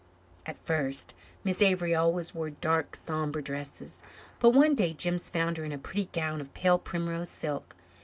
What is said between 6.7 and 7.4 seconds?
primrose